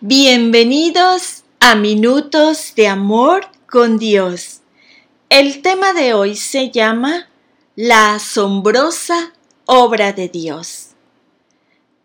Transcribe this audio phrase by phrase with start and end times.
[0.00, 4.60] Bienvenidos a Minutos de Amor con Dios.
[5.30, 7.28] El tema de hoy se llama
[7.76, 9.32] La asombrosa
[9.64, 10.88] obra de Dios.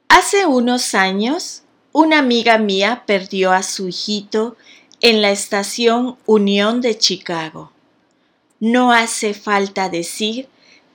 [0.08, 4.56] Hace unos años, una amiga mía perdió a su hijito
[5.02, 7.74] en la estación Unión de Chicago.
[8.60, 10.48] No hace falta decir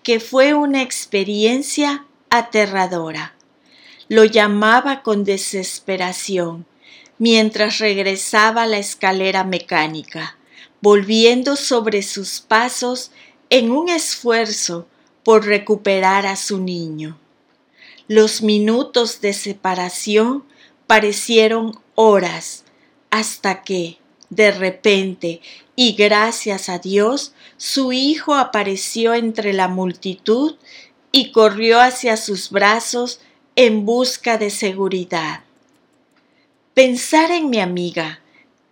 [0.04, 3.34] que fue una experiencia aterradora.
[4.08, 6.66] Lo llamaba con desesperación
[7.24, 10.36] mientras regresaba la escalera mecánica,
[10.82, 13.12] volviendo sobre sus pasos
[13.48, 14.86] en un esfuerzo
[15.22, 17.18] por recuperar a su niño.
[18.08, 20.44] Los minutos de separación
[20.86, 22.64] parecieron horas
[23.10, 23.96] hasta que,
[24.28, 25.40] de repente,
[25.76, 30.56] y gracias a Dios, su hijo apareció entre la multitud
[31.10, 33.20] y corrió hacia sus brazos
[33.56, 35.43] en busca de seguridad.
[36.74, 38.18] Pensar en mi amiga,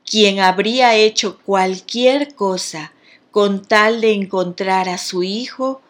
[0.04, 2.92] quien habría hecho cualquier cosa
[3.30, 5.80] con tal de encontrar a su hijo,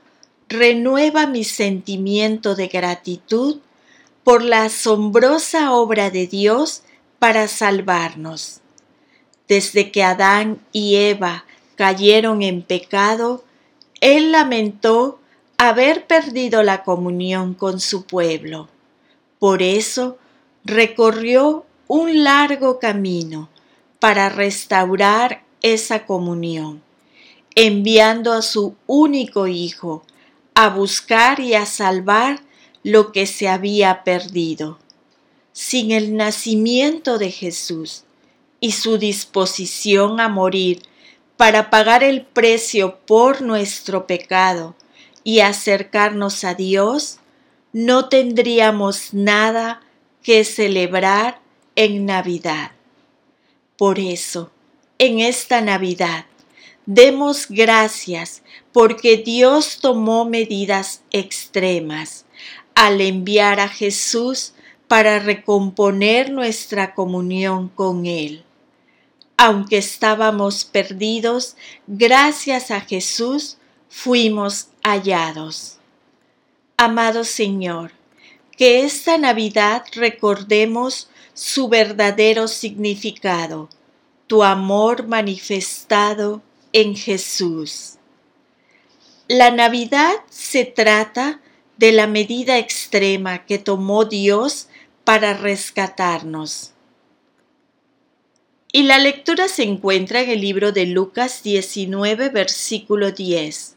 [0.46, 3.60] renueva mi sentimiento de gratitud
[4.24, 6.82] por la asombrosa obra de Dios
[7.18, 8.60] para salvarnos.
[9.48, 13.42] Desde que Adán y Eva cayeron en pecado,
[14.02, 15.18] Él lamentó
[15.56, 18.68] haber perdido la comunión con su pueblo.
[19.38, 20.18] Por eso
[20.62, 23.48] recorrió un largo camino
[23.98, 26.82] para restaurar esa comunión,
[27.54, 30.04] enviando a su único Hijo
[30.54, 32.40] a buscar y a salvar
[32.82, 34.78] lo que se había perdido.
[35.52, 38.04] Sin el nacimiento de Jesús
[38.60, 40.82] y su disposición a morir
[41.36, 44.74] para pagar el precio por nuestro pecado
[45.24, 47.18] y acercarnos a Dios,
[47.72, 49.80] no tendríamos nada
[50.22, 51.41] que celebrar
[51.76, 52.72] en Navidad.
[53.76, 54.50] Por eso,
[54.98, 56.26] en esta Navidad,
[56.86, 58.42] demos gracias
[58.72, 62.24] porque Dios tomó medidas extremas
[62.74, 64.54] al enviar a Jesús
[64.88, 68.44] para recomponer nuestra comunión con Él.
[69.36, 73.56] Aunque estábamos perdidos, gracias a Jesús
[73.88, 75.78] fuimos hallados.
[76.76, 77.92] Amado Señor,
[78.56, 83.68] que esta Navidad recordemos su verdadero significado,
[84.26, 87.94] tu amor manifestado en Jesús.
[89.28, 91.40] La Navidad se trata
[91.78, 94.68] de la medida extrema que tomó Dios
[95.04, 96.72] para rescatarnos.
[98.72, 103.76] Y la lectura se encuentra en el libro de Lucas 19, versículo 10.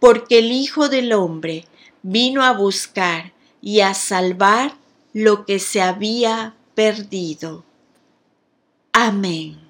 [0.00, 1.64] Porque el Hijo del Hombre
[2.02, 3.32] vino a buscar
[3.62, 4.76] y a salvar
[5.12, 7.64] lo que se había perdido.
[8.92, 9.65] Amén.